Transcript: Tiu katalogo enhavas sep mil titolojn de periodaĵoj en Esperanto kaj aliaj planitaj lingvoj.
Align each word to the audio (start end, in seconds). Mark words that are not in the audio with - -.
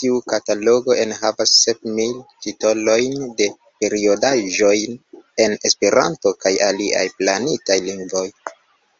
Tiu 0.00 0.20
katalogo 0.32 0.94
enhavas 1.00 1.52
sep 1.64 1.82
mil 1.98 2.14
titolojn 2.46 3.20
de 3.42 3.48
periodaĵoj 3.84 4.74
en 5.48 5.58
Esperanto 5.72 6.36
kaj 6.46 6.54
aliaj 6.72 7.06
planitaj 7.20 7.82
lingvoj. 7.92 8.28